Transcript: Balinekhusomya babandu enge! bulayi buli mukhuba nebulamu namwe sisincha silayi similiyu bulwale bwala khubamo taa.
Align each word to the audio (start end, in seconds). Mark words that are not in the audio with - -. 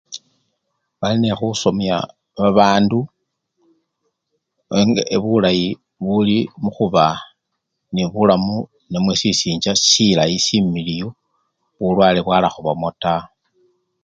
Balinekhusomya 0.99 1.97
babandu 2.37 2.99
enge! 4.79 5.01
bulayi 5.23 5.67
buli 6.05 6.37
mukhuba 6.63 7.05
nebulamu 7.93 8.57
namwe 8.91 9.13
sisincha 9.21 9.71
silayi 9.89 10.37
similiyu 10.47 11.09
bulwale 11.77 12.19
bwala 12.25 12.47
khubamo 12.53 12.89
taa. 13.01 13.23